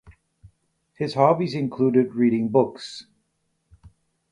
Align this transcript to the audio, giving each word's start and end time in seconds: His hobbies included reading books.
His 0.95 1.13
hobbies 1.13 1.53
included 1.53 2.15
reading 2.15 2.49
books. 2.49 3.05